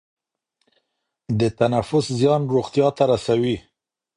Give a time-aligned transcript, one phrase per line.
[1.39, 3.57] د تنفس زیان روغتیا ته رسوي.